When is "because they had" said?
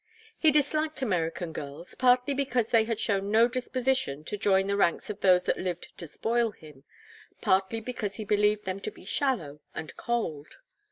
2.33-2.99